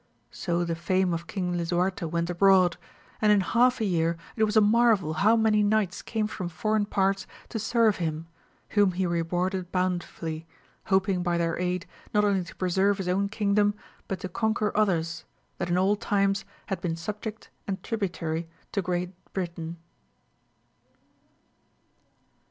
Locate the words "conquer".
14.27-14.75